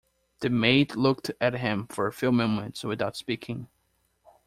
[0.39, 3.67] The maid looked at him for a few moments without speaking.